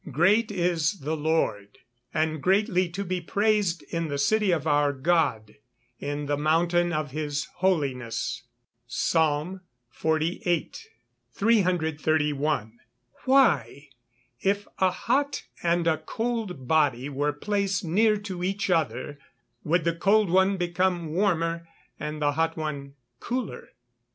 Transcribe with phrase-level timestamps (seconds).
[0.03, 1.77] [Verse: "Great is the Lord,
[2.11, 5.57] and greatly to be praised in the city of our God,
[5.99, 8.41] in the mountain of his holiness."
[8.87, 9.61] PSALM
[9.93, 10.71] XLVIII.]
[11.33, 12.79] 331.
[13.25, 13.89] _Why,
[14.41, 19.19] if a hot and a cold body were placed near to each other,
[19.63, 21.67] would the cold one become warmer,
[21.99, 23.69] and the hot one cooler?